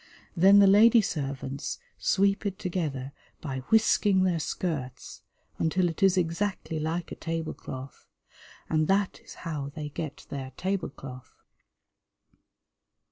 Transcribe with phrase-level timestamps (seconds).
[0.35, 5.21] Then the lady servants sweep it together by whisking their skirts
[5.59, 8.07] until it is exactly like a table cloth,
[8.67, 11.35] and that is how they get their table cloth.